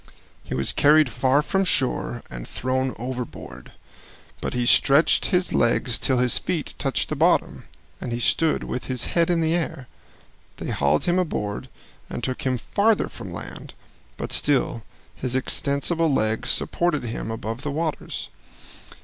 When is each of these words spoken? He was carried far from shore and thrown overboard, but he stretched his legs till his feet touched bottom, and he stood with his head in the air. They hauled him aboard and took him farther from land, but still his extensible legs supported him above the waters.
He 0.43 0.55
was 0.55 0.73
carried 0.73 1.11
far 1.11 1.43
from 1.43 1.63
shore 1.63 2.23
and 2.27 2.47
thrown 2.47 2.95
overboard, 2.97 3.73
but 4.41 4.55
he 4.55 4.65
stretched 4.65 5.27
his 5.27 5.53
legs 5.53 5.99
till 5.99 6.17
his 6.17 6.39
feet 6.39 6.73
touched 6.79 7.15
bottom, 7.19 7.65
and 8.01 8.11
he 8.11 8.19
stood 8.19 8.63
with 8.63 8.85
his 8.85 9.05
head 9.13 9.29
in 9.29 9.41
the 9.41 9.53
air. 9.53 9.87
They 10.57 10.71
hauled 10.71 11.03
him 11.03 11.19
aboard 11.19 11.69
and 12.09 12.23
took 12.23 12.41
him 12.47 12.57
farther 12.57 13.09
from 13.09 13.31
land, 13.31 13.75
but 14.17 14.31
still 14.31 14.81
his 15.13 15.35
extensible 15.35 16.11
legs 16.11 16.49
supported 16.49 17.03
him 17.03 17.29
above 17.29 17.61
the 17.61 17.69
waters. 17.69 18.29